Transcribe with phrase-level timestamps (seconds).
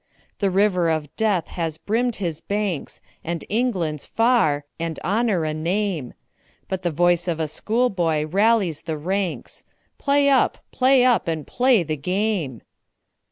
[0.39, 6.15] The river of death has brimmed his banks, And England's far, and Honour a name,
[6.67, 9.63] But the voice of schoolboy rallies the ranks,
[9.99, 10.57] "Play up!
[10.71, 11.27] play up!
[11.27, 12.63] and play the game!"